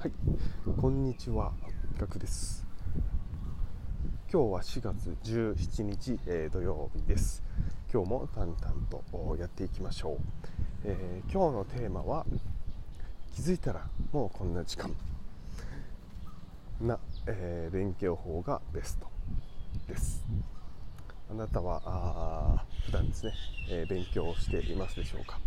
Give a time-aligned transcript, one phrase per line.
[0.00, 0.12] はい、
[0.80, 1.52] こんにちは、
[1.98, 2.64] ガクです。
[4.32, 7.42] 今日は4月17日、えー土曜日です。
[7.92, 8.56] 今日も淡々
[8.88, 10.18] とやっていきましょう。
[10.84, 12.24] えー今日のテーマは
[13.34, 14.94] 気づいたらもうこんな時間
[16.80, 19.08] な、えー勉強法がベスト
[19.88, 20.24] です。
[21.30, 23.32] あなたはあ普段ですね、
[23.70, 25.40] えー勉強していますでしょうか、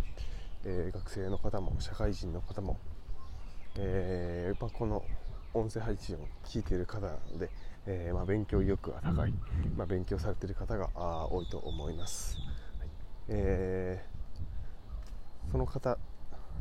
[0.64, 2.78] えー学生の方も社会人の方も
[3.78, 5.02] えーやっぱこの
[5.54, 7.50] 音声配信を聞いている方なので、
[7.86, 9.34] えーまあ、勉強意欲が高い、
[9.76, 12.38] まあ、勉強されている方があー多いと思います、
[12.78, 12.88] はい。
[13.28, 14.12] えー
[15.50, 15.98] その方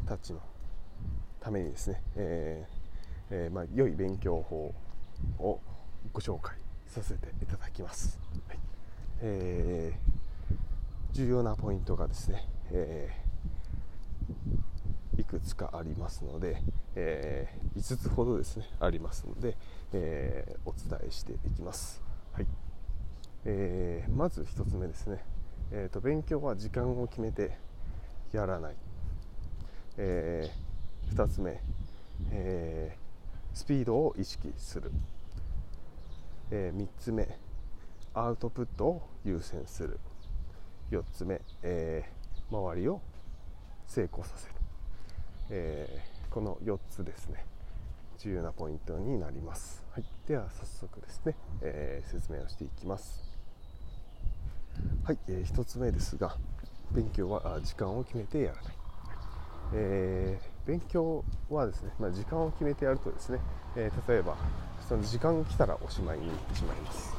[0.06, 0.40] たちの
[1.40, 4.74] ためにですね、えーえーまあ、良い勉強法
[5.40, 5.60] を
[6.12, 6.58] ご紹介
[6.88, 8.60] させていただきます、はい。
[9.22, 10.12] えー
[11.14, 13.21] 重要なポイントがですね、えーい
[15.32, 16.62] くつかありますので、
[16.96, 19.56] えー5つほどですねありますので、
[19.94, 22.48] えーお伝えしていきます、はい。
[23.46, 25.24] えーまず1つ目ですね、
[25.72, 27.58] えーと勉強は時間を決めて
[28.34, 28.76] やらない、
[29.98, 30.52] え
[31.14, 31.62] 2つ目、
[32.32, 34.92] えースピードを意識する、
[36.52, 37.38] え3つ目
[38.14, 39.98] アウトプットを優先する。
[40.92, 42.22] 4つ目、えー
[42.54, 43.00] 周りを
[43.88, 44.61] 成功させる。
[45.52, 47.46] えーこの4つですね。
[48.18, 53.22] 重要なポイントになります、はい、では早速ですね、えー説明をしていきます。
[55.04, 56.38] はい、えー1つ目ですが
[56.94, 58.74] 勉強は時間を決めてやらない、
[59.74, 63.40] えー勉強はですね、まあ、時間を決めてやるとですね、
[63.76, 64.38] え例えば
[64.88, 67.12] その時間が来たらおしまいになってしまいます、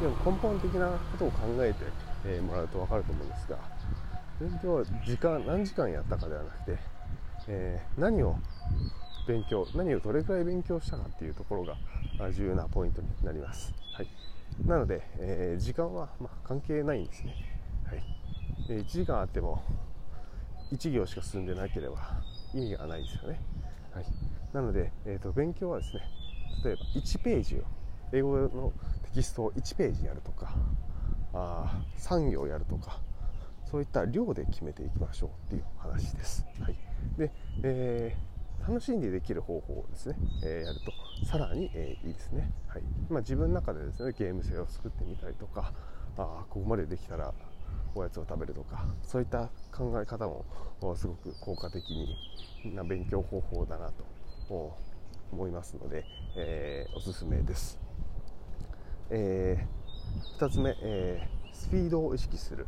[0.00, 1.80] でも根本的なことを考えて、
[2.24, 3.58] えもらうと分かると思うんですが
[4.40, 6.78] 勉強は時間何時間やったかではなくて、
[7.48, 8.36] えー何を
[9.26, 11.76] 勉強何をどれくらい勉強したかっていうところが
[12.30, 14.08] 重要なポイントになります、はい、
[14.66, 17.34] なので、えー時間は、まあ関係ないんですね、
[17.86, 19.64] はい、で1時間あっても
[20.72, 21.96] 1行しか進んでなければ
[22.54, 23.40] 意味がないですよね、
[23.92, 24.04] はい、
[24.52, 26.02] なので、えー、と勉強はですね
[26.64, 27.62] 例えば1ページを
[28.12, 28.72] 英語の
[29.04, 30.54] テキストを1ページやるとか
[31.32, 33.00] あ3行やるとか
[33.76, 36.46] そういった量で決めていきましょうっていう話です。
[36.62, 36.76] はい、
[37.18, 37.30] で、
[37.62, 40.92] えー楽しんでできる方法をですね、えーやると
[41.26, 42.50] さらに、えーいいですね。
[42.68, 45.74] はいまあ、自分の中でですねゲーム性を作ってみたりとか
[46.16, 47.34] あーここまでできたら
[47.94, 50.46] おやつを食べるとかそういった考え方も
[50.96, 51.84] すごく効果的
[52.64, 53.90] な勉強方法だな
[54.48, 54.74] と
[55.32, 57.78] 思いますので、えーおすすめです。
[59.10, 59.66] え
[60.38, 62.66] 2つ目、えースピードを意識する、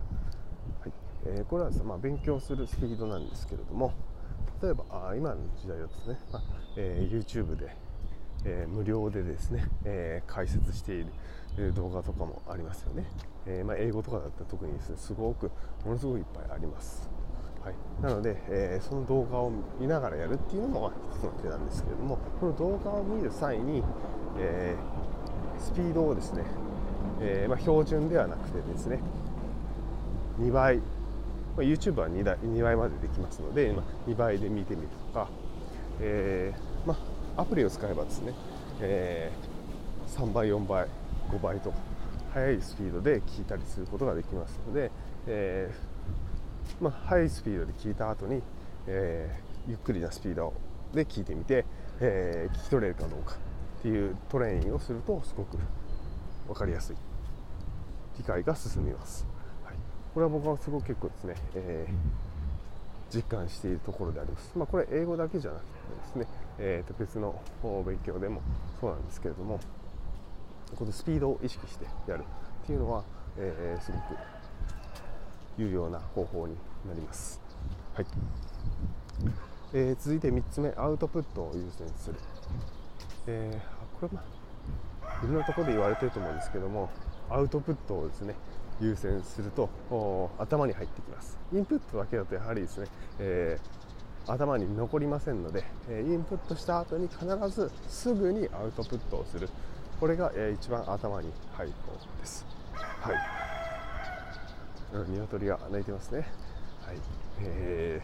[0.80, 0.92] はい。
[1.26, 3.92] えーこれはですね、まあ、勉強するスピードなんですけれども
[4.62, 6.42] 例えばあ今の時代だとですね、まあ
[6.76, 7.76] えー YouTube で、
[8.44, 11.04] えー無料でですね、え解説してい
[11.56, 13.04] る動画とかもありますよね、
[13.46, 15.50] えまあ、英語とかだったら特にですねすごく
[15.84, 17.08] ものすごくいっぱいあります、
[17.64, 23.82] はい、なので、えーその動画を見ながらやるっていうのも一つの手なんですけれどもこの動画を見る際に、
[24.38, 26.44] えースピードをですね、
[27.20, 29.00] えーまあ、標準ではなくてですね
[30.38, 30.82] 2倍、ま
[31.58, 35.28] あ、YouTube は 2, 倍2倍までできますので、まあ、2倍で見てみるとか、
[36.00, 36.98] えーま
[37.36, 38.34] あ、アプリを使えばですね、
[38.80, 39.58] えー
[40.08, 40.86] 3倍4倍
[41.30, 41.76] 5倍とか
[42.32, 44.90] 速いスピードで聞いたりすることができますので、
[45.26, 48.42] えーまあ、速いスピードで聞いた後に、
[48.86, 50.54] えーゆっくりなスピード
[50.94, 51.66] で聞いてみて、
[52.00, 53.34] えー聞き取れるかどうか
[53.80, 55.58] っていうトレーニングをするとすごく
[56.46, 56.96] 分かりやすい。
[58.16, 59.26] 理解が進みます、
[60.14, 61.94] これは僕はすごく結構ですね、えー
[63.10, 65.68] 実感しているところであります、まあ、これ英語だけじゃなくて
[66.02, 66.26] ですね、
[66.58, 67.40] えーと別の
[67.86, 68.42] 勉強でも
[68.78, 69.58] そうなんですけれども
[70.76, 72.24] このスピードを意識してやる
[72.64, 73.02] っていうのは、
[73.38, 74.02] えーすごく
[75.56, 76.54] 有用な方法に
[76.86, 77.40] なります、
[77.94, 78.06] はい。
[79.72, 82.16] えー続いて3つ目アウトプットを優先する、
[83.26, 84.22] えーこれま
[85.02, 86.90] あいろんなところで言われてると思うんですけども
[87.30, 88.34] アウトプットをですね
[88.80, 89.68] 優先すると
[90.38, 91.36] 頭に入ってきます。
[91.52, 92.86] インプットだけだとやはりですね、
[93.18, 93.78] えー
[94.30, 99.48] 頭に残りませんので、えインプットした後に必ずすぐにアウトプットをする。
[99.98, 102.44] これが、えー一番頭に入る方法です。
[102.74, 103.16] はい。
[104.92, 106.26] うん鶏が鳴いてますね。
[106.84, 106.96] はい。
[107.40, 108.02] え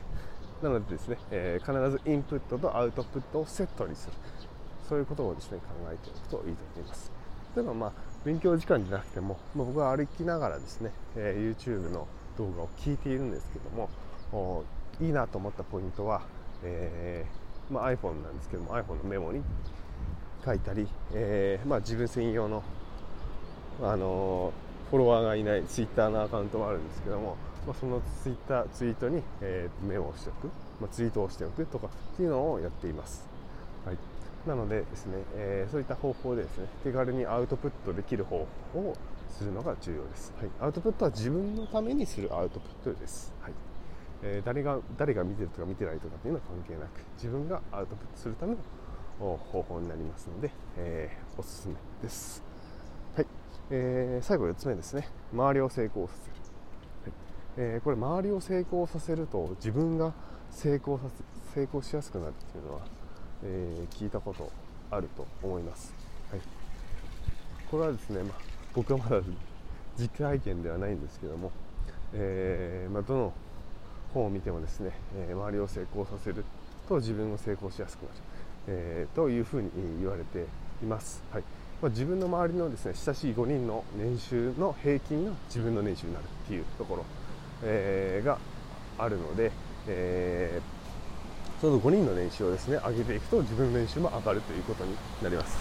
[0.62, 4.14] ーなのでですね、えー必ずインプットとアウトプットをセットにする。
[4.88, 7.12] そういうことをですね考えておくといいと思います。
[7.54, 7.92] 例えばまあ
[8.24, 12.06] 勉強時間じゃなくても、まあ僕は歩きながらですね、えー YouTube の
[12.38, 14.64] 動画を聞いているんですけども
[15.00, 16.22] いいなと思ったポイントは、
[16.62, 19.42] えーまあ、iPhone なんですけども iPhone のメモに
[20.44, 22.62] 書いたり、えー、まあ、自分専用の、
[23.82, 24.52] あの
[24.90, 27.36] フォロワーがいない Twitter のアカウントもあるんですけども、
[27.66, 30.50] まあ、その Twitter ツイートに、えー、メモをしておく、
[30.80, 33.33] まあ、ツイートをしておくとかっていうのをやっています。
[34.44, 38.94] はいなのでですね、えー、そういった方法でですね手軽にアウトプットできる方法を
[39.30, 43.52] するのが重要です、はい、アウトプットは自分のためにするアウトプットです、はい。
[44.22, 48.58] えー、誰が誰が見てるとか見てないとかっていうのは関係なく自分がアウトプットするための
[49.50, 52.42] 方法になりますので、えー、おすすめです、
[53.16, 53.26] はい。
[53.70, 55.08] えー、最後4つ目ですね。
[55.32, 56.36] 周りを成功させる、
[57.02, 57.12] はい。
[57.56, 60.12] えー、これ周りを成功させると自分が
[60.50, 62.80] 成功させ成功しやすくなるっていうのは、
[63.44, 64.50] え聞いたこと
[64.90, 65.94] あると思います、
[66.30, 66.40] はい、
[67.70, 68.38] これはですね、まあ、
[68.74, 69.20] 僕はまだ
[69.98, 71.52] 実体験ではないんですけども、
[72.12, 73.32] えまあ、どの
[74.12, 76.44] 本を見てもですね、え周りを成功させる
[76.88, 78.14] と自分も成功しやすくなる
[78.66, 79.70] えー、というふうに
[80.00, 80.46] 言われて
[80.82, 81.22] います。
[81.32, 81.42] はい。
[81.82, 87.04] まあ、自分の周りのですね親しい5人の年収の平均が自分の年収になるっていうところ、
[87.62, 88.38] えー、が
[88.98, 89.50] あるので、
[89.88, 90.73] えー、
[91.64, 95.56] その5人の年収をですね上げていくと自分の年収も上がるということになります。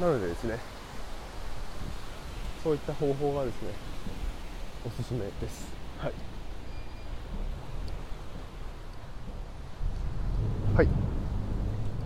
[0.00, 0.56] なのでですね
[2.64, 3.68] そういった方法がですね
[4.86, 5.68] おすすめです。
[5.98, 6.12] はい。
[10.74, 10.88] はい。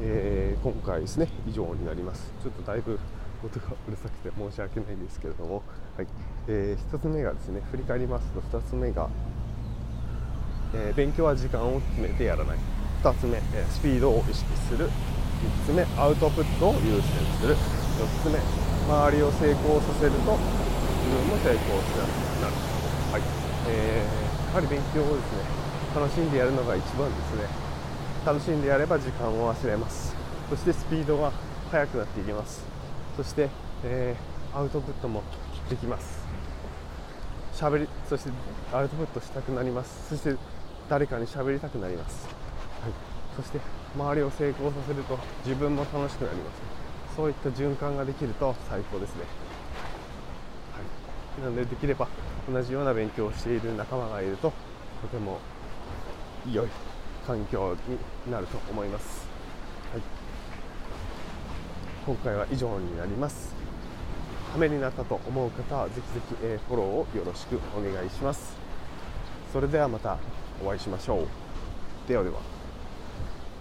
[0.01, 2.99] えー、今回ですね以上になりますちょっとだいぶ
[3.45, 5.63] 音がうるさくて申し訳ないんですけれども、
[5.97, 6.09] はい
[6.49, 9.09] えー、1つ目がですね振り返りますと2つ目が、
[10.75, 12.59] えー、勉強は時間を決めてやらない。
[13.03, 14.91] 2つ目、えスピードを意識する。
[15.67, 17.55] 3つ目アウトプットを優先する。
[17.55, 22.55] 4つ目周りを成功させると自分も成功しやすくなる、
[23.13, 23.23] はい。
[23.69, 27.47] えー、やはり勉強をですね楽しんでやるのが一番ですね。
[28.27, 30.17] 楽しんでやれば時間を忘れます。
[30.51, 31.31] そしてスピードが
[31.71, 32.65] 速くなっていきます。
[33.17, 33.49] そして、
[33.85, 35.23] えー、アウトプットも
[35.71, 36.25] できます。
[37.55, 38.31] 喋りそして
[38.73, 40.09] アウトプットしたくなります。
[40.09, 40.37] そして
[40.89, 42.27] 誰かに喋りたくなります、
[42.83, 42.93] はい、
[43.37, 43.59] そして
[43.97, 46.85] 周りを成功させると自分も楽しくなります。
[47.17, 49.23] そういった循環ができると最高ですね、
[50.73, 50.81] は
[51.41, 52.09] い、なのでできれば
[52.51, 54.53] 同じような勉強をしている仲間がいると
[55.01, 55.39] とても
[56.51, 56.69] 良い
[57.25, 57.77] 環境
[58.27, 59.29] になると思います、
[59.93, 60.03] はい、
[62.05, 63.55] 今回は以上になります。
[64.53, 68.57] ためになったと思う方はぜひぜひ、えフォローをよろしくお願いします。
[69.53, 70.17] それではまた。
[70.63, 71.27] お会いしましょう。
[72.09, 72.54] ではでは。